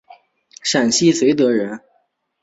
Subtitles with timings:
[0.63, 1.79] 陕西绥德人。